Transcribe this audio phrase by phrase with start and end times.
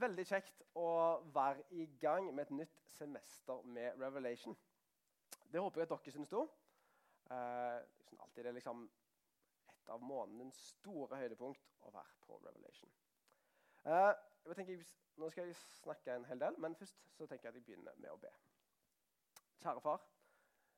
[0.00, 0.88] veldig kjekt å
[1.34, 4.56] være i gang med et nytt semester med Revelation.
[5.50, 6.50] Det håper jeg at dere syns òg.
[7.30, 7.78] Eh,
[8.18, 8.84] alltid det er liksom
[9.70, 12.92] et av månedens store høydepunkt å være på Revelation.
[13.84, 14.12] Eh,
[14.56, 14.80] jeg
[15.20, 17.96] nå skal jeg snakke en hel del, men først så tenker jeg at jeg begynner
[18.00, 18.30] med å be.
[19.60, 20.04] Kjære far,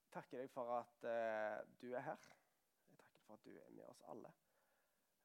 [0.02, 2.30] jeg takker deg for at eh, du er her.
[2.90, 4.32] Jeg takker for at du er med oss alle.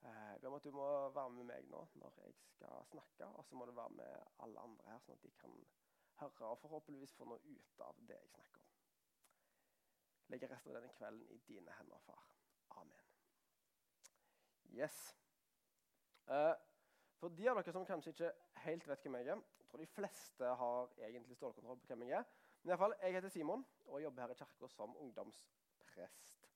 [0.06, 3.56] Eh, jeg at du må være med meg nå når jeg skal snakke, og så
[3.56, 5.56] må du være med alle andre her, sånn at de kan
[6.22, 8.74] høre og forhåpentligvis få noe ut av det jeg snakker om.
[10.34, 12.24] Legger resten av denne kvelden i dine hender, far.
[12.82, 13.12] Amen.
[14.76, 14.98] Yes.
[16.28, 16.54] Uh,
[17.18, 18.34] for de av dere som kanskje ikke
[18.66, 22.20] helt vet hvem jeg er, jeg tror de fleste har egentlig stålkontroll på hvem jeg
[22.20, 22.28] er.
[22.62, 26.52] Men i alle fall, jeg heter Simon og jobber her i kirka som ungdomsprest.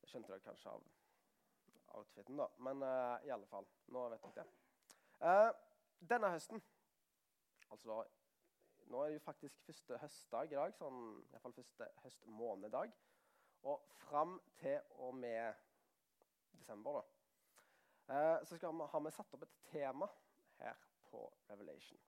[0.00, 0.86] Det skjønte dere kanskje av
[1.96, 2.46] outfiten, da.
[2.58, 4.54] Men uh, i alle fall, nå vet dere det.
[5.20, 5.50] Uh,
[6.12, 6.62] denne høsten
[7.72, 8.04] altså da,
[8.86, 12.92] Nå er det jo faktisk første høstdag i dag, sånn, i hvert fall første høstmånedag.
[13.66, 15.56] Og fram til og med
[16.54, 20.06] desember, da, uh, så vi, har vi satt opp et tema
[20.60, 21.98] her på Revelation.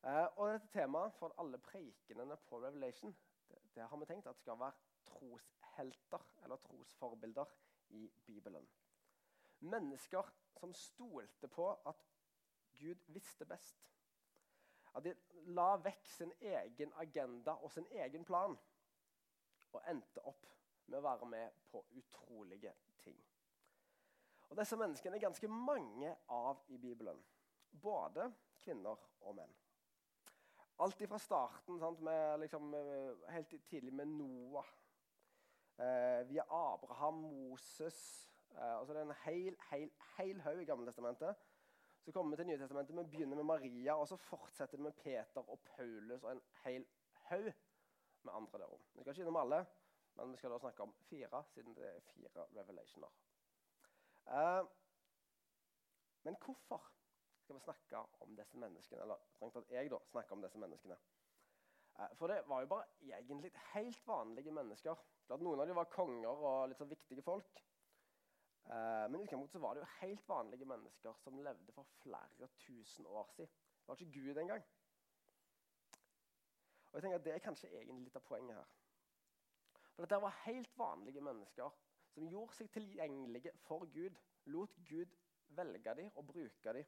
[0.00, 3.12] Og dette temaet for alle preikenene på Revelation
[3.50, 4.72] det, det har vi tenkt at skal være
[5.10, 7.52] troshelter eller trosforbilder
[7.90, 8.68] i Bibelen.
[9.60, 12.06] Mennesker som stolte på at
[12.78, 13.90] Gud visste best.
[14.94, 15.14] At de
[15.54, 18.56] la vekk sin egen agenda og sin egen plan
[19.70, 20.46] og endte opp
[20.90, 23.18] med å være med på utrolige ting.
[24.50, 27.20] Og Disse menneskene er ganske mange av i Bibelen.
[27.70, 28.32] Både
[28.64, 29.52] kvinner og menn.
[30.80, 34.66] Alt fra starten, sant, med, liksom, eh, helt tidlig med Noah,
[35.80, 40.86] eh, via Abraham, Moses, eh, altså Det er en hel, hel, hel haug i Gamle
[40.86, 41.36] testamentet.
[42.04, 44.92] Så kommer vi til Nye testamentet, vi begynner med Maria, og så fortsetter vi med
[44.92, 46.86] Peter og Paulus og en hel
[47.28, 47.52] haug
[48.22, 48.80] med andre der òg.
[48.94, 49.66] Vi skal ikke innom alle,
[50.16, 53.12] men vi skal da snakke om fire, siden det er fire revelationer.
[54.28, 54.64] Eh,
[56.22, 56.92] men hvorfor
[57.42, 59.02] skal vi snakke om disse menneskene?
[59.02, 60.96] Eller strengt tatt jeg da, snakke om disse menneskene.
[62.00, 65.04] Uh, for det var jo bare egentlig helt vanlige mennesker.
[65.26, 67.60] Klart Noen av dem var konger og litt så viktige folk.
[68.70, 73.06] Eh, men i utgangspunktet var det jo helt vanlige mennesker som levde for flere tusen
[73.06, 73.50] år siden.
[73.80, 74.62] Det var ikke Gud engang.
[76.90, 78.68] Og jeg tenker at Det er kanskje egentlig litt av poenget her.
[79.94, 81.70] For Dette var helt vanlige mennesker
[82.14, 84.18] som gjorde seg tilgjengelige for Gud.
[84.44, 85.16] Lot Gud
[85.48, 86.84] velge dem og bruke dem.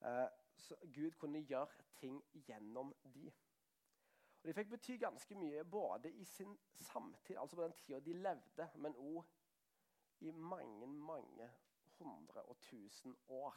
[0.00, 3.32] Eh, så Gud kunne gjøre ting gjennom dem.
[4.42, 8.12] Og De fikk bety ganske mye både i sin samtid, altså på den tida de
[8.12, 9.24] levde, men òg
[10.20, 11.50] i mange, mange
[11.98, 13.56] hundre og tusen år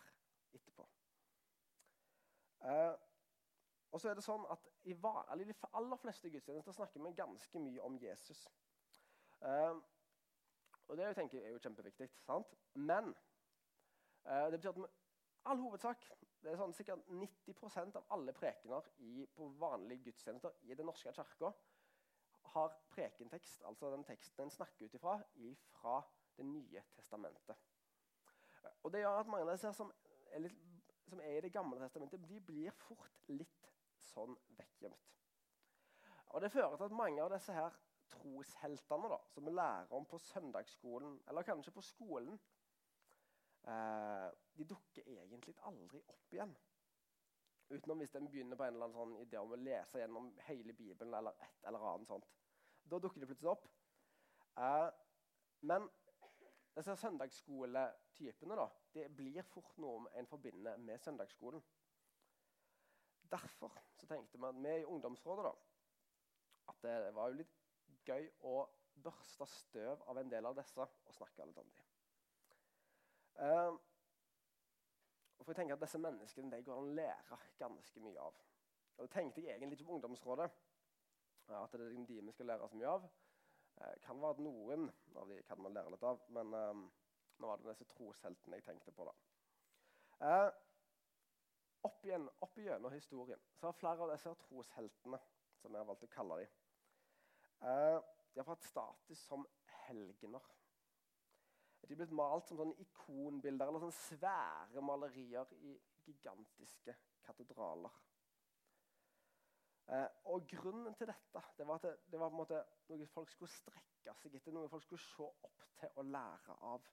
[0.53, 0.87] etterpå.
[2.65, 2.93] Eh,
[3.91, 7.81] og så er det sånn at I de aller fleste gudstjenester snakker vi ganske mye
[7.85, 8.45] om Jesus.
[9.41, 9.75] Eh,
[10.87, 12.09] og det tenker er jo kjempeviktig.
[12.25, 12.53] sant?
[12.73, 13.13] Men
[14.25, 14.87] eh, det betyr at vi,
[15.45, 16.07] all hovedsak
[16.41, 21.13] det er sånn Sikkert 90% av alle prekener i, på vanlige gudstjenester i Den norske
[21.13, 21.51] kirka
[22.51, 25.19] har prekentekst, altså den teksten en snakker ut ifra,
[25.77, 25.99] fra
[26.35, 27.55] det nye testamentet.
[28.83, 29.93] Og Det gjør at mange av disse som
[30.31, 30.57] er, litt,
[31.07, 33.71] som er i Det gamle testamentet, de blir fort litt
[34.11, 35.07] sånn vekkgjemt.
[36.31, 37.77] Og Det fører til at mange av disse her
[38.11, 42.39] trosheltene da, som vi lærer om på søndagsskolen, eller kanskje på skolen,
[43.61, 46.53] de dukker egentlig aldri opp igjen.
[47.71, 50.73] Utenom hvis de begynner på en eller annen sånn idé om å lese gjennom hele
[50.73, 51.13] Bibelen.
[51.13, 52.27] eller et eller annet sånt.
[52.83, 53.67] Da dukker de plutselig opp.
[54.57, 54.89] Eh,
[55.69, 55.87] men
[56.75, 61.63] disse søndagsskoletypene da, det blir fort noe en forbinder med søndagsskolen.
[63.31, 65.53] Derfor tenkte vi at vi i ungdomsrådet da,
[66.73, 67.55] at det var jo litt
[68.07, 68.55] gøy å
[69.03, 71.80] børste støv av en del av disse og snakke litt om dem.
[73.39, 73.77] Uh,
[75.41, 78.37] for jeg tenker at Disse menneskene de går an å lære ganske mye av.
[78.97, 80.49] Og Det tenkte jeg egentlig ikke på ungdomsrådet.
[81.51, 83.09] At det er de vi skal lære så mye av.
[83.81, 86.87] Uh, kan være at noen av de kan man lære litt av, men uh,
[87.41, 89.07] nå var det disse trosheltene jeg tenkte på.
[89.09, 89.15] da.
[90.21, 90.49] Eh,
[91.87, 95.17] opp, igjen, opp igjennom historien så har flere av disse trosheltene,
[95.61, 96.51] som jeg har valgt å kalle dem,
[97.69, 97.97] eh,
[98.33, 99.47] de har fått status som
[99.87, 100.45] helgener.
[101.81, 105.73] De er blitt malt som sånne ikonbilder eller sånne svære malerier i
[106.05, 106.95] gigantiske
[107.25, 107.95] katedraler.
[109.91, 114.35] Eh, og Grunnen til dette det var at det, var noe folk skulle strekke seg
[114.37, 116.91] etter, noe folk skulle se opp til og lære av.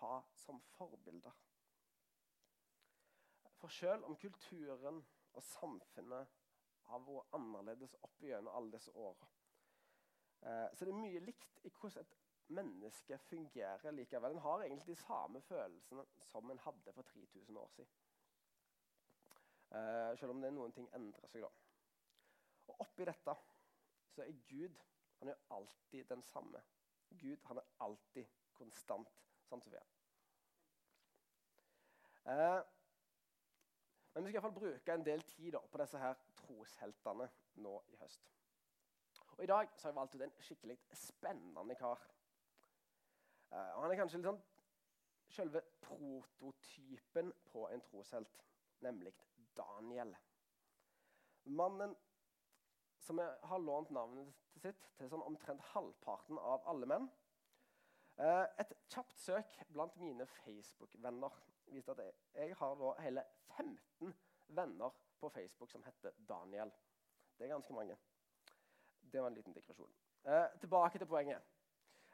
[0.00, 0.12] Ha
[0.44, 1.34] som forbilder.
[3.60, 5.02] For selv om kulturen
[5.32, 6.38] og samfunnet
[6.90, 9.28] har vært annerledes opp igjennom alle disse åra,
[10.46, 12.19] eh, så er det mye likt i hvordan et
[12.50, 14.34] menneske fungerer likevel.
[14.34, 17.92] En har egentlig de samme følelsene som en hadde for 3000 år siden.
[19.70, 21.50] Eh, selv om det er noen ting endrer seg, da.
[22.68, 23.34] Og oppi dette
[24.10, 24.82] så er Gud
[25.20, 26.62] han er alltid den samme.
[27.20, 28.26] Gud han er alltid
[28.56, 29.74] konstant, sånn som.
[32.30, 32.60] Eh,
[34.14, 37.28] men vi skal i hvert fall bruke en del tid da, på disse her trosheltene
[37.62, 38.30] nå i høst.
[39.36, 42.02] Og I dag så har jeg valgt ut en skikkelig spennende kar.
[43.52, 44.42] Eh, og Han er kanskje litt sånn
[45.30, 48.40] selve prototypen på en troshelt,
[48.82, 49.12] nemlig
[49.56, 50.16] Daniel.
[51.44, 51.94] Mannen
[53.00, 57.08] som har lånt navnet sitt til sånn omtrent halvparten av alle menn.
[58.20, 61.38] Eh, et kjapt søk blant mine Facebook-venner
[61.70, 63.24] viste at jeg, jeg har hele
[63.56, 64.14] 15
[64.48, 66.72] venner på Facebook som heter Daniel.
[67.38, 67.96] Det er ganske mange.
[69.12, 69.94] Det var en liten digresjon.
[70.24, 71.42] Eh, tilbake til poenget.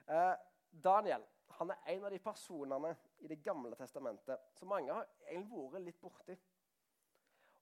[0.09, 0.35] Eh,
[0.71, 1.25] Daniel
[1.57, 2.91] han er en av de personene
[3.25, 6.37] i Det gamle testamentet som mange har egentlig vært litt borti.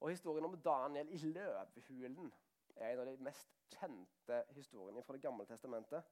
[0.01, 2.31] Og Historien om Daniel i løvehulen
[2.75, 6.03] er en av de mest kjente historiene fra Det gamle testamentet.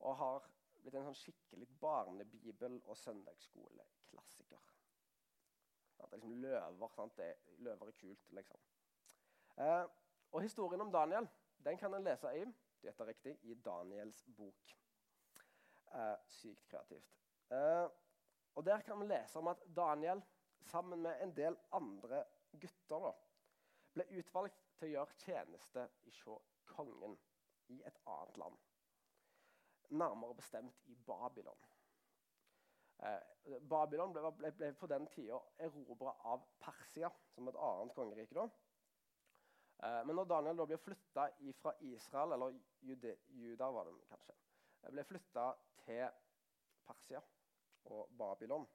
[0.00, 0.48] Og har
[0.82, 4.66] blitt en sånn skikkelig barnebibel- og søndagsskoleklassiker.
[5.98, 6.88] Det er liksom løver.
[6.94, 7.16] sant?
[7.16, 8.60] Det, løver er kult, liksom.
[9.58, 9.84] Eh,
[10.32, 11.28] og historien om Daniel
[11.64, 12.44] den kan en lese i
[12.82, 14.77] dette er riktig, i Daniels bok.
[15.94, 17.14] Eh, sykt kreativt.
[17.50, 17.88] Eh,
[18.54, 20.22] og Der kan vi lese om at Daniel
[20.60, 22.24] sammen med en del andre
[22.60, 23.12] gutter da,
[23.94, 26.20] ble utvalgt til å gjøre tjeneste hos
[26.68, 27.16] kongen
[27.72, 28.58] i et annet land.
[29.90, 31.68] Nærmere bestemt i Babylon.
[32.98, 38.34] Eh, Babylon ble, ble, ble, på den tida erobra av Persia, som et annet kongerike.
[38.34, 38.48] da.
[39.78, 41.28] Eh, men når Daniel da blir flytta
[41.62, 44.34] fra Israel, eller Jude, Juda var det kanskje,
[44.86, 45.50] ble flytta
[45.84, 46.06] til
[46.86, 47.20] Persia
[47.84, 48.66] og Babylon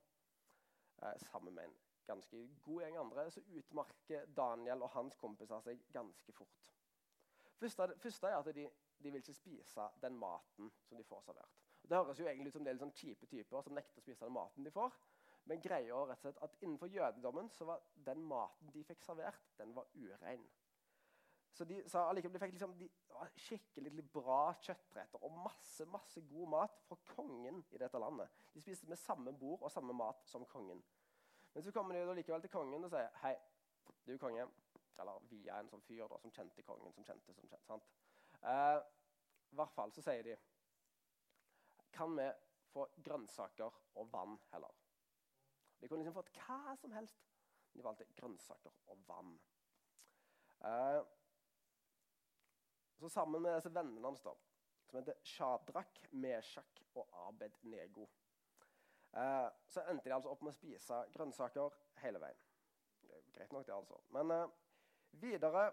[1.01, 1.75] eh, sammen med en
[2.07, 6.71] ganske god gjeng andre, så utmarker Daniel og hans kompiser seg ganske fort.
[7.59, 8.67] Første, første er at de,
[9.03, 11.61] de, vil ikke spise den maten som de får servert.
[11.83, 14.03] Det høres jo egentlig ut som det er litt sånn kjipe typer som nekter å
[14.03, 14.95] spise den maten de får.
[15.51, 19.03] Men greia er rett og slett at innenfor jødedommen så var den maten de fikk
[19.03, 20.45] servert, den var urein.
[21.53, 22.87] Så de sa de fikk liksom, de,
[23.45, 28.31] skikkelig bra kjøttretter og masse masse god mat fra kongen i dette landet.
[28.53, 30.81] De spiste med samme bord og samme mat som kongen.
[31.53, 33.35] Men så kommer de likevel til kongen og sier hei,
[34.07, 34.47] du konge.
[35.01, 37.61] Eller via en sånn fyr da, som kjente kongen, som kjente som kjente.
[37.65, 37.85] sant?
[38.41, 38.79] Eh,
[39.53, 40.35] I hvert fall så sier de
[41.93, 42.25] Kan vi
[42.73, 44.73] få grønnsaker og vann heller?
[45.79, 47.27] De kunne liksom fått hva som helst.
[47.69, 49.35] Men de valgte grønnsaker og vann.
[50.65, 51.03] Eh,
[53.03, 54.33] så sammen med disse vennene hans, da,
[54.89, 58.07] som heter Shadrach, Meshach og Abed Nego
[59.17, 62.39] Eh, så endte de altså opp med å spise grønnsaker hele veien.
[63.33, 63.99] Greit nok, det, altså.
[64.13, 64.53] Men eh,
[65.21, 65.67] videre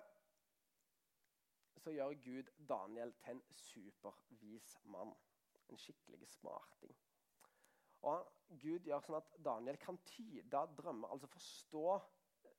[1.81, 5.15] så gjør Gud Daniel til en supervis mann.
[5.73, 6.93] En skikkelig smarting.
[8.11, 8.29] Og
[8.61, 11.87] Gud gjør sånn at Daniel kan tyde drømmer, altså forstå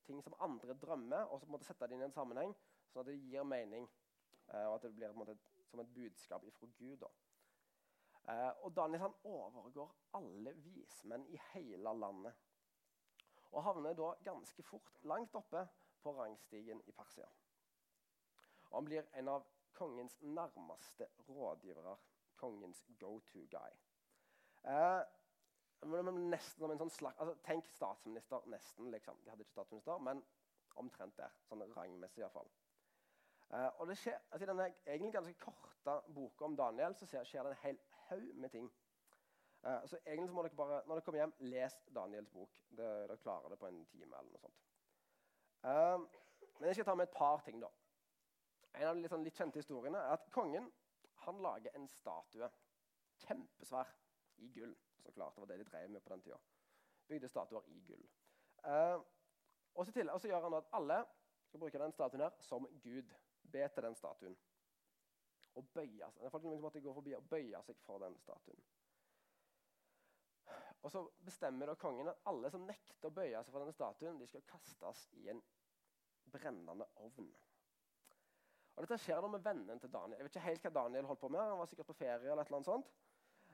[0.06, 2.54] ting som andre drømmer, og så på en måte sette det inn i en sammenheng,
[2.90, 3.86] sånn at det gir mening.
[4.54, 5.38] Eh, og at det blir måte,
[5.70, 6.98] som et budskap ifra Gud.
[6.98, 7.08] da.
[8.30, 12.34] Eh, og Daniel han overgår alle vismenn i hele landet.
[13.52, 15.68] Og havner da ganske fort langt oppe
[16.02, 17.28] på rangstigen i Persia.
[18.70, 21.98] Og han blir en av kongens nærmeste rådgivere.
[22.36, 23.72] Kongens go-to guy.
[24.64, 25.02] Eh,
[25.82, 28.42] nesten som en sånn slags, altså, Tenk statsminister.
[28.46, 29.20] Nesten, liksom.
[29.24, 30.24] De hadde ikke statsminister, men
[30.76, 31.34] omtrent der.
[31.50, 32.50] Sånn rangmessig iallfall.
[33.54, 37.44] Eh, og det skjer, altså, I denne egentlig ganske korte boka om Daniel så skjer
[37.44, 38.72] det en hel haug med ting.
[39.62, 42.56] Uh, så egentlig så må dere bare, Når dere kommer hjem, les Daniels bok.
[42.70, 44.18] Det, dere klarer det på en time.
[44.18, 44.62] eller noe sånt.
[45.64, 46.00] Uh,
[46.60, 47.62] men jeg skal ta med et par ting.
[47.62, 47.70] da.
[48.74, 50.72] En av de litt, sånn, litt kjente historiene er at kongen
[51.26, 52.50] han lager en statue.
[53.28, 53.94] Kjempesvær.
[54.42, 54.74] I gull.
[55.04, 56.40] Så klart, Det var det de drev med på den tida.
[57.08, 58.08] Bygde statuer i gull.
[58.66, 59.04] Uh,
[59.76, 61.04] og så gjør han at alle
[61.48, 63.14] skal bruke den statuen her som Gud.
[63.52, 64.38] Be til den statuen
[65.60, 66.30] og bøye seg.
[66.32, 68.62] Folk liksom måtte gå forbi og bøye seg for den statuen.
[70.82, 74.20] Og Så bestemmer da kongen at alle som nekter å bøye seg for denne statuen,
[74.20, 75.42] de skal kastes i en
[76.32, 77.28] brennende ovn.
[78.76, 80.18] Og Dette skjer da med vennen til Daniel.
[80.18, 81.44] Jeg vet ikke helt hva Daniel holdt på med.
[81.44, 82.90] Han var sikkert på ferie eller annet sånt.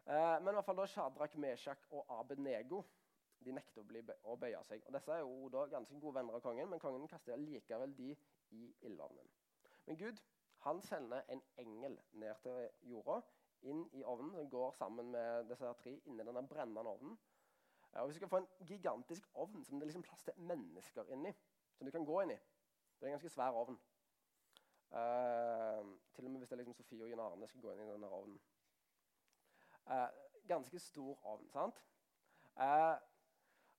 [0.06, 2.84] Eh, men i hvert fall da Shadrach, Meshach og Abednego
[3.44, 4.86] de nekter å, bli, å bøye seg.
[4.88, 8.14] Og Disse er jo da ganske gode venner av kongen, men kongen kaster likevel de
[8.56, 9.28] i ildovnen.
[9.88, 10.22] Men Gud
[10.66, 13.22] han sender en engel ned til jorda,
[13.62, 17.18] inn i ovnen, som går sammen med disse tre inni denne brennende ovnen.
[17.92, 21.04] Og Hvis du skal få en gigantisk ovn som det er liksom plass til mennesker
[21.14, 21.34] inni,
[21.78, 22.40] som du kan gå inn i
[22.98, 23.80] Det er en ganske svær ovn.
[24.90, 27.82] Uh, til og med hvis det er liksom Sofie og Jan Arne skal gå inn
[27.82, 28.40] i denne ovnen.
[29.86, 30.08] Uh,
[30.48, 31.50] ganske stor ovn.
[31.50, 31.82] sant?
[32.56, 32.98] Uh,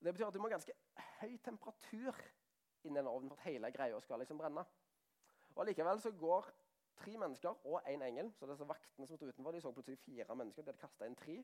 [0.05, 0.75] det betyr at du må ha ganske
[1.21, 2.21] høy temperatur
[2.85, 4.65] inni denne ovnen for at hele greia skal liksom brenne.
[5.59, 6.51] Og Likevel så går
[6.99, 9.99] tre mennesker og én en engel så disse vaktene som sto utenfor, de så plutselig
[9.99, 10.63] fire mennesker.
[10.63, 11.39] De hadde kasta inn tre.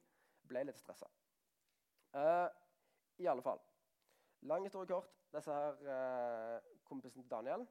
[0.49, 1.09] Ble litt stressa.
[2.15, 2.49] Uh,
[3.19, 3.63] I alle fall.
[4.51, 5.11] Lang historie kort.
[5.35, 7.67] Disse her uh, kompisene til Daniel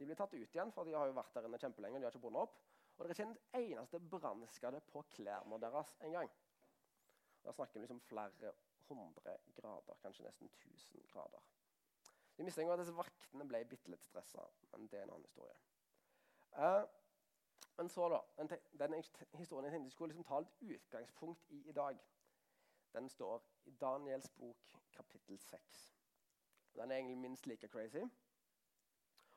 [0.00, 1.98] de blir tatt ut igjen, for de har jo vært der inne kjempelenge.
[2.00, 2.54] de har ikke bundet opp.
[2.96, 6.30] Og det er ikke en eneste brannskade på klærne deres engang.
[7.44, 8.52] Da snakker vi liksom flere
[8.88, 11.44] hundre grader, kanskje nesten 1000 grader.
[12.36, 15.52] De mistenker at disse vaktene ble bitte litt stressa, men det er en annen historie.
[16.58, 16.88] Uh,
[17.76, 18.20] men så, da.
[18.36, 19.04] Den, den
[19.34, 21.98] historien jeg tenkte jeg skulle liksom ta litt utgangspunkt i i dag,
[22.92, 25.96] den står i Daniels bok kapittel 6.
[26.74, 28.02] Den er egentlig minst like crazy.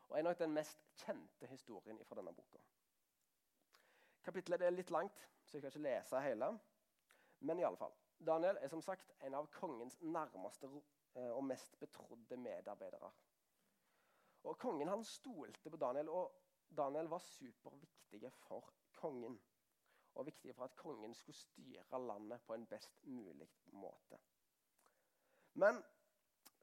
[0.10, 2.58] Og er nok den mest kjente historien fra denne boka.
[4.24, 6.60] Kapittelet er litt langt, så jeg kan ikke lese hele.
[7.40, 7.94] Men i alle fall.
[8.28, 10.68] Daniel er som sagt en av kongens nærmeste
[11.16, 13.12] eh, og mest betrodde medarbeidere.
[14.44, 16.43] Og Kongen han stolte på Daniel, og
[16.78, 19.40] Daniel var superviktig for kongen.
[20.14, 24.20] Og viktig for at kongen skulle styre landet på en best mulig måte.
[25.54, 25.82] Men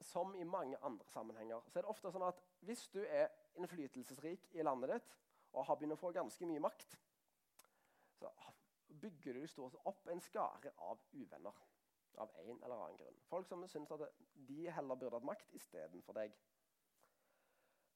[0.01, 3.27] som i mange andre sammenhenger så er det ofte sånn at hvis du er
[3.59, 5.17] innflytelsesrik i landet ditt
[5.51, 6.95] og har begynt å få ganske mye makt,
[8.19, 8.31] så
[9.01, 11.59] bygger du stort opp en skare av uvenner
[12.19, 13.19] av en eller annen grunn.
[13.29, 14.03] Folk som syns at
[14.47, 16.35] de heller burde hatt makt istedenfor deg.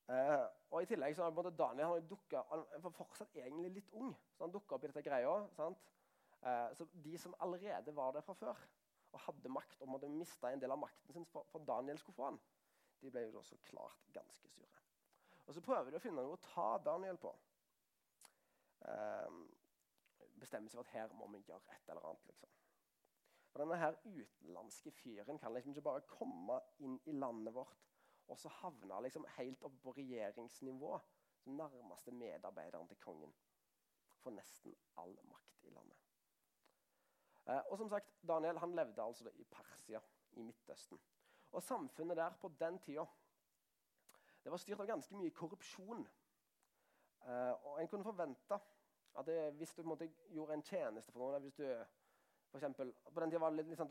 [0.05, 4.11] Uh, og i tillegg så har Daniel han dukket, han var fortsatt egentlig litt ung.
[4.35, 5.31] så han dukka opp i dette greia.
[5.57, 8.59] Uh, så De som allerede var der fra før
[9.15, 12.17] og hadde makt og måtte miste en del av makten sin for, for Daniel skulle
[12.17, 12.39] få han,
[13.01, 14.81] de ble jo da så klart ganske sure.
[15.45, 17.31] Og Så prøver de å finne noe å ta Daniel på.
[18.85, 19.45] Uh,
[20.41, 22.27] bestemmer seg for at her må vi gjøre et eller annet.
[22.29, 22.51] liksom.
[23.51, 27.94] For Denne her utenlandske fyren kan liksom ikke bare komme inn i landet vårt
[28.27, 30.99] og så havna liksom helt oppe på regjeringsnivå,
[31.37, 33.33] som nærmeste medarbeideren til kongen.
[34.23, 35.97] For nesten all makt i landet.
[37.45, 40.01] Eh, og som sagt, Daniel han levde altså i Persia,
[40.31, 40.99] i Midtøsten.
[41.51, 43.05] Og samfunnet der på den tida
[44.43, 46.07] det var styrt av ganske mye korrupsjon.
[47.25, 48.59] Eh, og en kunne forvente
[49.17, 51.65] at det, hvis du måtte, gjorde en tjeneste for noen hvis du,
[52.51, 53.89] for eksempel, på den tida var det litt, liksom,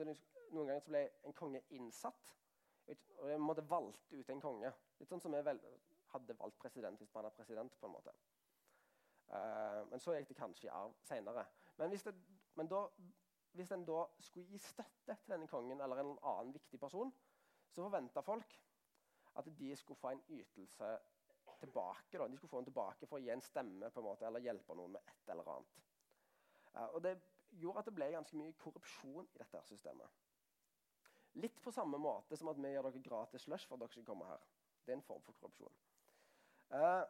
[0.55, 2.35] Noen ganger ble en konge innsatt
[2.89, 4.73] og jeg måtte valgte ut en konge.
[5.01, 5.43] Litt sånn som vi
[6.13, 7.77] hadde valgt president hvis man er president.
[7.81, 8.15] på en måte.
[9.29, 11.47] Uh, men så gikk det kanskje i arv seinere.
[11.79, 12.15] Men, hvis, det,
[12.55, 12.85] men da,
[13.57, 17.13] hvis en da skulle gi støtte til denne kongen eller en annen viktig person,
[17.73, 18.59] så forventa folk
[19.35, 20.91] at de skulle få en ytelse
[21.59, 22.19] tilbake.
[22.19, 22.29] Da.
[22.29, 24.77] De skulle få den tilbake for å gi en stemme på en måte, eller hjelpe
[24.77, 25.81] noen med et eller annet.
[26.75, 27.17] Uh, og Det
[27.55, 30.24] gjorde at det ble ganske mye korrupsjon i dette systemet.
[31.35, 34.07] Litt på samme måte som at vi gjør dere gratis slush for at dere skal
[34.07, 34.43] komme her.
[34.85, 35.77] Det er en form for korrupsjon.
[36.71, 37.03] Uh,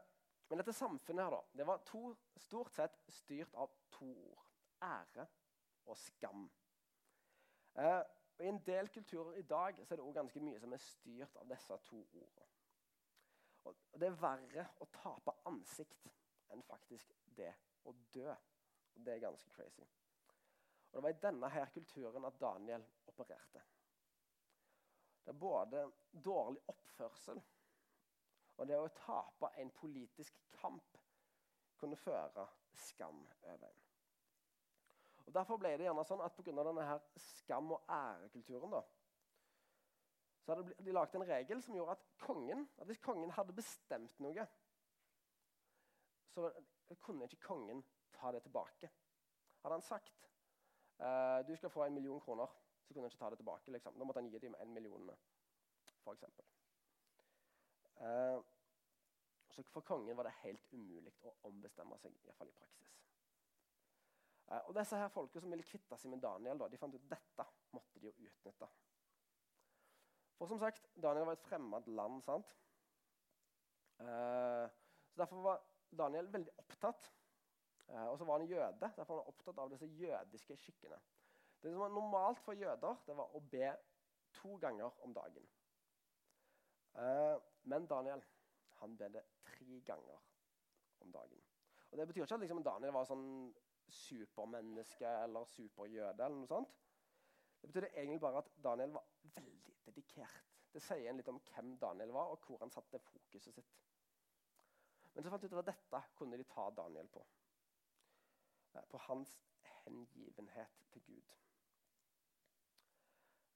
[0.49, 4.45] men dette samfunnet her da, det var to, stort sett styrt av to ord.
[4.85, 5.27] Ære
[5.87, 6.47] og skam.
[7.77, 8.01] Uh,
[8.39, 10.83] og I en del kulturer i dag så er det også ganske mye som er
[10.83, 12.49] styrt av disse to ordene.
[13.65, 16.09] Og Det er verre å tape ansikt
[16.53, 17.53] enn faktisk det
[17.85, 18.33] å dø.
[18.95, 19.87] Og Det er ganske crazy.
[20.91, 23.63] Og Det var i denne her kulturen at Daniel opererte.
[25.25, 25.85] Det er både
[26.25, 27.41] dårlig oppførsel
[28.57, 30.99] og det å tape en politisk kamp
[31.81, 32.47] kunne føre
[32.87, 33.81] skam over en.
[35.25, 36.53] Og Derfor ble det gjerne sånn at pga.
[36.53, 38.83] denne skam- og ærekulturen da,
[40.45, 44.21] så hadde de laget en regel som gjorde at kongen, at hvis kongen hadde bestemt
[44.21, 44.47] noe,
[46.35, 46.51] så
[47.01, 47.81] kunne ikke kongen
[48.13, 48.91] ta det tilbake.
[49.63, 50.29] Hadde han sagt
[51.01, 52.51] uh, du skal få en million kroner
[52.85, 53.71] så kunne han ikke ta det tilbake.
[53.73, 53.99] Liksom.
[53.99, 55.11] Da måtte han gi dem en million,
[56.05, 56.25] f.eks.
[57.97, 58.43] Uh,
[59.49, 62.93] så for kongen var det helt umulig å ombestemme seg, iallfall i praksis.
[64.51, 67.07] Uh, og disse her folka som ville kvitte seg med Daniel, da, de fant ut
[67.07, 68.69] at dette måtte de jo utnytte.
[70.35, 72.21] For som sagt, Daniel var et fremmed land.
[72.27, 72.57] sant?
[74.03, 74.67] Uh,
[75.09, 75.63] så Derfor var
[75.95, 77.13] Daniel veldig opptatt.
[77.89, 78.79] Eh, og så var han jøde.
[78.81, 81.01] Derfor var han opptatt av disse jødiske skikkene.
[81.63, 83.73] Det som var normalt for jøder, det var å be
[84.37, 85.49] to ganger om dagen.
[86.95, 88.23] Eh, men Daniel
[88.81, 90.23] han ber det tre ganger
[91.01, 91.43] om dagen.
[91.91, 93.55] Og Det betyr ikke at liksom, Daniel var sånn
[93.89, 96.25] supermenneske eller superjøde.
[96.25, 96.75] eller noe sånt.
[97.61, 100.43] Det betyr egentlig bare at Daniel var veldig dedikert.
[100.73, 103.75] Det sier en litt om hvem Daniel var, og hvor han satte fokuset sitt.
[105.15, 107.23] Men så fant de ut at dette kunne de ta Daniel på.
[108.75, 111.23] Eh, på hans hengivenhet til Gud.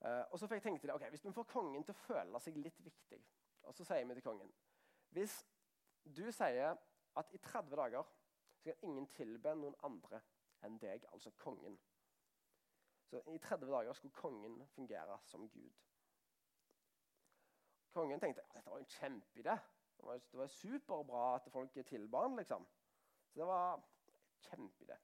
[0.01, 1.99] Uh, og så fikk jeg tenke til det, ok, Hvis vi får kongen til å
[1.99, 3.19] føle seg litt viktig,
[3.67, 4.53] og så sier vi til kongen
[5.11, 5.41] Hvis
[6.05, 6.77] du sier
[7.19, 8.07] at i 30 dager
[8.61, 10.21] skal ingen tilbe noen andre
[10.63, 11.81] enn deg, altså kongen.
[13.11, 15.83] Så I 30 dager skulle kongen fungere som Gud.
[17.91, 19.59] Kongen tenkte at dette var en kjempeidé.
[19.99, 22.67] Det var, det var superbra at folk tilba han, liksom.
[23.27, 23.83] Så det var
[24.47, 24.99] kjempeidé.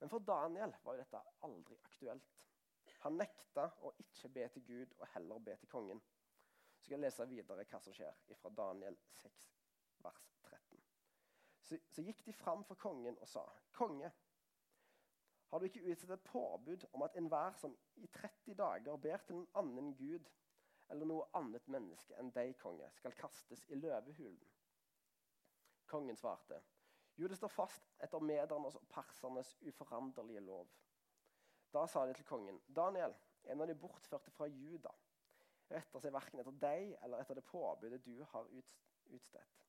[0.00, 2.36] Men for Daniel var jo dette aldri aktuelt.
[3.04, 6.00] Han nekta å ikke be til Gud og heller be til kongen.
[6.76, 9.44] Så skal jeg lese videre hva som skjer fra Daniel 6,
[10.04, 10.82] vers 13.
[11.68, 13.44] Så, så gikk de fram for kongen og sa,
[13.76, 14.12] 'Konge,
[15.50, 19.36] har du ikke utstedt et påbud om at enhver som i 30 dager ber til
[19.36, 20.28] en annen gud
[20.90, 24.38] eller noe annet menneske enn deg, konge, skal kastes i løvehulen?
[25.90, 26.60] Kongen svarte,
[27.20, 30.68] jo, står fast etter medernes og persernes uforanderlige lov.
[31.72, 34.92] Da sa de til kongen, Daniel, en av de bortførte fra Juda,
[35.70, 39.60] retter seg verken etter deg eller etter det påbudet du har utstedt.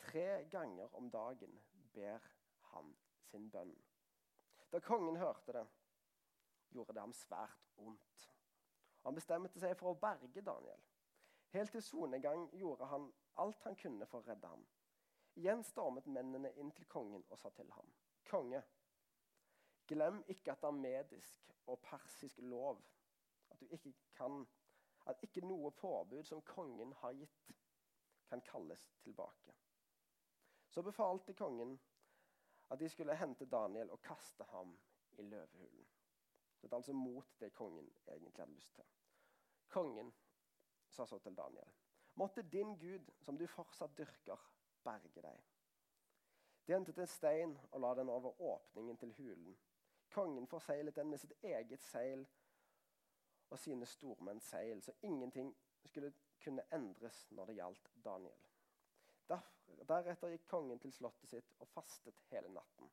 [0.00, 1.56] Tre ganger om dagen
[1.94, 2.26] ber
[2.72, 2.92] han
[3.30, 3.72] sin bønn.
[4.72, 5.64] Da kongen hørte det,
[6.70, 8.26] gjorde det ham svært ondt.
[9.04, 10.82] Han bestemte seg for å berge Daniel.
[11.54, 13.08] Helt til sonegang gjorde han
[13.42, 14.62] alt han kunne for å redde ham.
[15.34, 17.92] Igjen stormet mennene inn til kongen og sa til ham.:
[18.30, 18.62] Konge,
[19.86, 22.82] glem ikke at det er medisk og persisk lov,
[23.50, 24.46] at, ikke kan,
[25.06, 27.54] at ikke noe påbud som kongen har gitt,
[28.30, 29.54] kan kalles tilbake.
[30.70, 31.78] Så befalte kongen
[32.70, 34.76] at de skulle hente Daniel og kaste ham
[35.18, 35.86] i løvehulen.
[36.60, 38.84] Det er altså mot det kongen egentlig hadde lyst til.
[39.68, 40.12] Kongen
[40.88, 41.72] sa så til Daniel.:
[42.14, 44.38] Måtte din Gud, som du fortsatt dyrker,
[44.84, 45.40] berge deg.
[46.66, 49.56] De hentet en stein og la den over åpningen til hulen.
[50.10, 52.26] Kongen forseglet den med sitt eget seil
[53.50, 56.12] og sine stormenns seil, så ingenting skulle
[56.44, 58.46] kunne endres når det gjaldt Daniel.
[59.88, 62.90] Deretter gikk kongen til slottet sitt og fastet hele natten.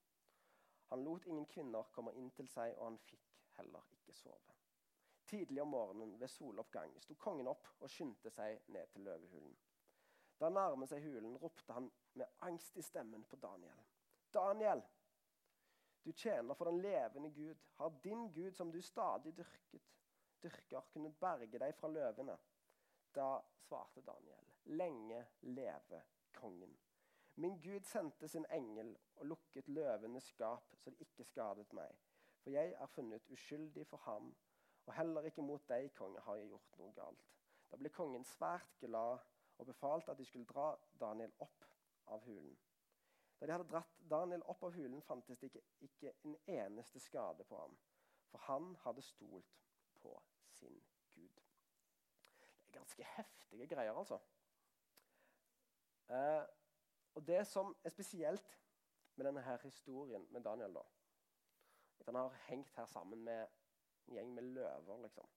[0.89, 4.55] Han lot ingen kvinner komme inn til seg, og han fikk heller ikke sove.
[5.27, 9.57] Tidlig om morgenen ved soloppgang sto kongen opp og skyndte seg ned til løvehulen.
[10.37, 13.79] Da han nærmet seg hulen, ropte han med angst i stemmen på Daniel.
[14.33, 14.83] Daniel,
[16.05, 17.63] du tjener for den levende Gud.
[17.75, 19.87] Har din Gud, som du stadig dyrket,
[20.43, 22.37] dyrker, kunnet berge deg fra løvene?
[23.15, 26.77] Da svarte Daniel, lenge leve kongen.
[27.35, 31.97] Min Gud sendte sin engel og lukket løvenes skap, så det ikke skadet meg.
[32.43, 34.35] For jeg er funnet uskyldig for ham,
[34.85, 37.33] og heller ikke mot deg, konge, har jeg gjort noe galt.
[37.71, 39.19] Da ble kongen svært glad
[39.57, 41.65] og befalte at de skulle dra Daniel opp
[42.07, 42.57] av hulen.
[43.39, 47.45] Da de hadde dratt Daniel opp av hulen, fantes det ikke, ikke en eneste skade
[47.45, 47.77] på ham,
[48.31, 49.59] for han hadde stolt
[50.01, 50.13] på
[50.49, 50.81] sin
[51.13, 51.41] Gud.
[52.39, 54.19] Det er ganske heftige greier, altså.
[56.09, 56.43] Eh,
[57.15, 58.59] og Det som er spesielt
[59.15, 60.81] med denne her historien med Daniel, da,
[61.99, 63.47] at han har hengt her sammen med
[64.07, 65.29] en gjeng med løver liksom,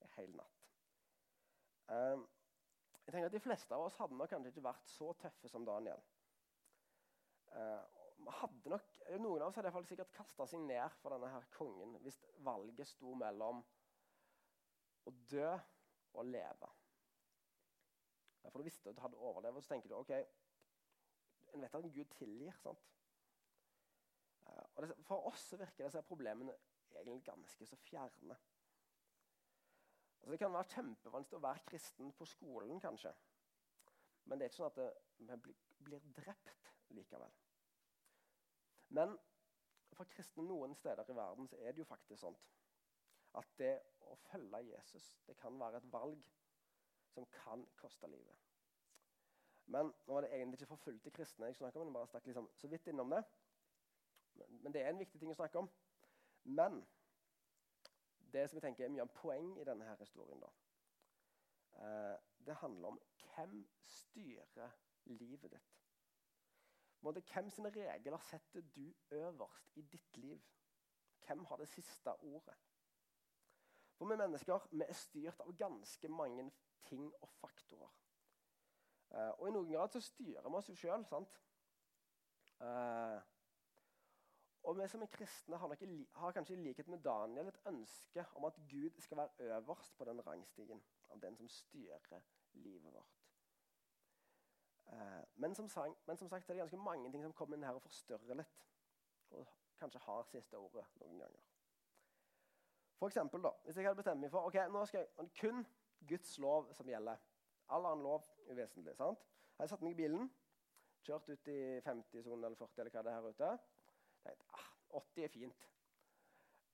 [0.00, 0.64] en hel natt.
[1.88, 2.20] Eh,
[3.04, 5.66] jeg tenker at De fleste av oss hadde nok kanskje ikke vært så tøffe som
[5.66, 6.00] Daniel.
[7.54, 8.00] Eh,
[8.70, 12.88] nok, Noen av oss hadde sikkert kasta seg ned for denne her kongen hvis valget
[12.88, 13.60] sto mellom
[15.04, 15.50] å dø
[16.14, 16.70] og leve.
[18.50, 20.12] For du visste at du hadde overlevd, og så tenker du ok,
[21.54, 22.56] en vet at Gud tilgir.
[22.60, 22.90] sant?
[24.44, 26.54] Og det, For oss virker disse problemene
[26.94, 28.36] egentlig ganske så fjerne.
[30.24, 33.10] Altså, det kan være kjempevanskelig å være kristen på skolen, kanskje.
[34.24, 34.78] Men det er ikke sånn at
[35.18, 37.34] vi blir, blir drept likevel.
[38.96, 39.12] Men
[39.92, 42.38] for kristne noen steder i verden så er det jo faktisk sånn
[43.36, 46.24] at det å følge Jesus det kan være et valg
[47.12, 48.48] som kan koste livet.
[49.76, 51.92] Men nå var det egentlig ikke forfulgte kristne jeg snakker om.
[51.92, 53.20] jeg bare stakk liksom så vidt innom det.
[54.40, 55.68] Men, men, det er en viktig ting å snakke om.
[56.44, 56.80] Men
[58.34, 60.50] det som jeg tenker er mye av poeng i denne her historien, da,
[61.78, 65.80] eh, det handler om hvem styrer livet ditt.
[67.04, 70.40] Måte, hvem sine regler setter du øverst i ditt liv?
[71.26, 72.56] Hvem har det siste ordet?
[73.94, 76.50] For vi mennesker vi er styrt av ganske mange
[76.84, 77.92] ting og faktorer.
[79.10, 81.36] Eh, og i noen grad så styrer vi oss jo sjøl, sant?
[82.60, 83.20] Eh,
[84.64, 88.24] og vi som er kristne, har, ikke, har, kanskje i likhet med Daniel et ønske
[88.34, 92.20] om at Gud skal være øverst på den rangstigen av den som styrer
[92.52, 93.20] livet vårt.
[94.86, 97.64] Eh, men, som sang, men, som sagt er det ganske mange ting som kommer inn
[97.64, 98.64] her og forstørrer litt.
[99.30, 99.46] Og
[99.78, 101.44] kanskje har siste ordet noen ganger.
[102.98, 105.66] For eksempel, da, Hvis jeg hadde bestemt meg for ok, nå skal jeg kun
[106.08, 107.20] Guds lov som gjelder.
[107.68, 108.96] All annen lov uvesentlig.
[108.96, 109.18] sant?
[109.58, 110.30] Jeg har satt meg i bilen,
[111.04, 113.50] kjørt ut i 50-sonen eller 40 eller hva det er her ute.
[114.24, 114.68] Tenkte, ah,
[115.00, 115.70] 80 er fint.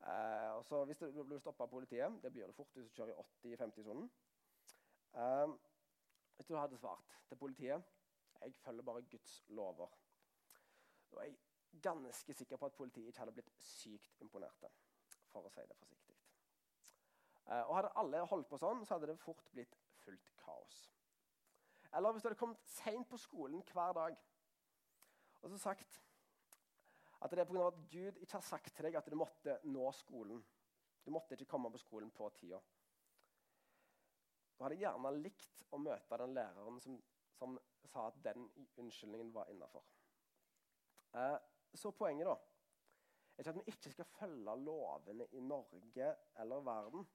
[0.00, 2.94] Eh, og så Hvis du blir stoppa av politiet, det blir det fort hvis du
[2.96, 4.06] kjører i 80 i 50-sonen
[5.14, 5.56] eh,
[6.36, 7.84] Hvis du hadde svart til politiet
[8.40, 9.88] jeg følger bare Guds lover.
[11.12, 11.36] Da er jeg
[11.82, 14.70] ganske sikker på at politiet ikke hadde blitt sykt imponerte.
[15.28, 16.16] For å si det forsiktig.
[17.46, 20.80] Eh, og Hadde alle holdt på sånn, så hadde det fort blitt fullt kaos.
[21.92, 24.16] Eller hvis du hadde kommet seint på skolen hver dag
[25.40, 26.00] og så sagt
[27.20, 27.66] at det er pga.
[27.66, 30.42] at Gud ikke har sagt til deg at du måtte nå skolen.
[31.04, 32.61] Du måtte ikke komme på skolen på tida.
[34.56, 36.98] Du hadde gjerne likt å møte den læreren som,
[37.37, 37.56] som
[37.88, 39.85] sa at den unnskyldningen var innafor.
[41.16, 41.37] Eh,
[41.74, 42.37] så poenget da,
[43.37, 46.11] er ikke at vi ikke skal følge lovene i Norge
[46.42, 47.06] eller verden.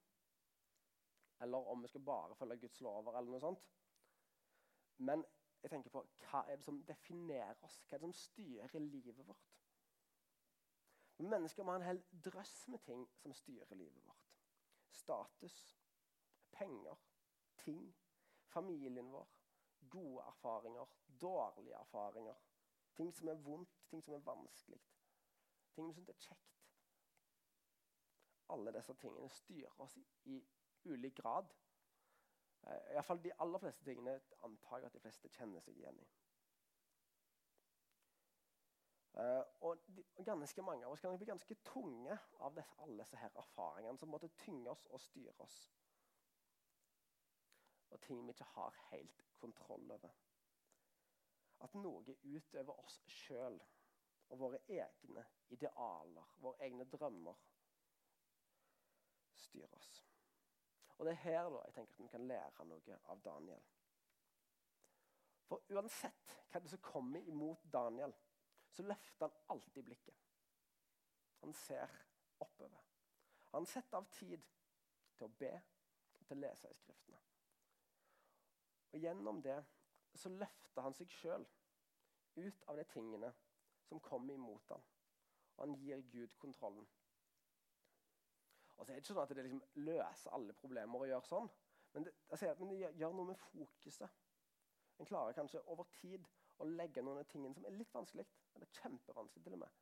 [1.42, 3.68] Eller om vi skal bare følge Guds lover eller noe sånt.
[4.98, 5.26] Men
[5.62, 7.78] jeg tenker på hva er det som definerer oss?
[7.84, 9.55] Hva er det som styrer livet vårt?
[11.18, 14.32] Mennesker må ha en hel drøss med ting som styrer livet vårt.
[14.92, 15.78] Status,
[16.52, 16.96] penger,
[17.58, 17.96] ting,
[18.52, 19.30] familien vår,
[19.90, 20.86] gode erfaringer,
[21.22, 22.36] dårlige erfaringer.
[22.96, 24.82] Ting som er vondt, ting som er vanskelig.
[25.76, 26.52] Ting vi syns er kjekt.
[28.50, 30.40] Alle disse tingene styrer oss i, i
[30.86, 31.50] ulik grad.
[32.62, 36.08] Eh, Iallfall de aller fleste tingene antar jeg at de fleste kjenner seg igjen i.
[39.16, 39.80] Uh, og
[40.28, 44.28] ganske mange av oss kan bli ganske tunge av alle disse her erfaringene som måtte
[44.42, 45.60] tynge oss og styre oss.
[47.96, 50.12] Og ting vi ikke har helt kontroll over.
[51.64, 53.56] At noe utover oss sjøl
[54.34, 55.24] og våre egne
[55.54, 57.40] idealer, våre egne drømmer,
[59.46, 59.94] styrer oss.
[60.98, 63.64] Og Det er her da, jeg tenker at vi kan lære noe av Daniel.
[65.46, 68.16] For uansett hva det som kommer imot Daniel,
[68.76, 70.26] så løfter han alltid blikket.
[71.40, 71.92] Han ser
[72.40, 72.84] oppover.
[73.52, 74.42] Han setter av tid
[75.16, 75.54] til å be
[76.20, 77.22] og til å lese i Skriftene.
[78.92, 79.62] Og Gjennom det
[80.16, 81.46] så løfter han seg sjøl
[82.36, 83.32] ut av de tingene
[83.88, 84.84] som kommer imot ham.
[85.56, 86.88] Og han gir Gud kontrollen.
[88.76, 91.52] Og så er det ikke sånn at det liksom løser alle problemer å gjøre sånn.
[91.96, 92.16] Men det,
[92.60, 94.24] men det gjør noe med fokuset.
[95.00, 98.74] En klarer kanskje over tid å legge noen av tingene som er litt vanskelig, eller
[98.80, 99.80] kjempevanskelig til og med,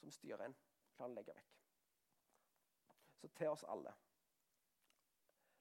[0.00, 0.56] som styrer en,
[0.96, 1.58] klarer å legge vekk.
[3.20, 3.92] Så til oss alle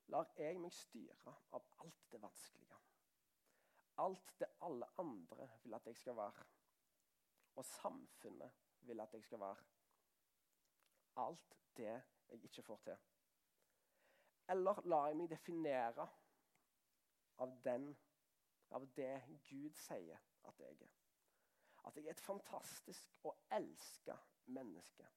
[0.09, 2.77] lar jeg meg styre av alt det vanskelige.
[4.01, 6.45] Alt det alle andre vil at jeg skal være.
[7.59, 9.65] Og samfunnet vil at jeg skal være.
[11.21, 13.01] Alt det jeg ikke får til.
[14.49, 16.07] Eller lar jeg meg definere
[17.43, 17.91] av den
[18.71, 19.13] av det
[19.49, 20.97] Gud sier at jeg er.
[21.87, 25.07] At jeg er et fantastisk og elska menneske.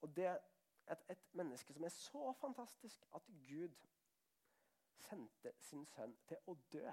[0.00, 0.38] Og det er
[0.90, 3.76] et, menneske som er så fantastisk at Gud
[4.98, 6.84] sendte sin sønn til å dø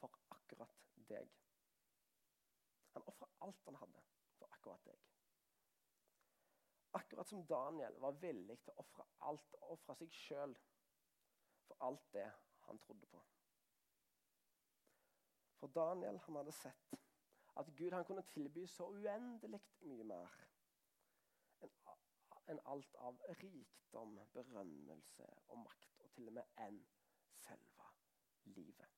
[0.00, 1.30] for akkurat deg.
[2.92, 4.04] Han ofra alt han hadde
[4.38, 5.04] for akkurat deg.
[6.98, 10.56] Akkurat som Daniel var villig til å ofre alt og ofre seg sjøl
[11.68, 12.28] for alt det
[12.66, 13.22] han trodde på.
[15.62, 16.94] For Daniel han hadde sett
[17.60, 20.32] at Gud han kunne tilby så uendelig mye mer
[22.50, 26.80] enn alt av rikdom, berømmelse og makt, og til og med enn
[27.44, 27.86] selve
[28.56, 28.91] livet.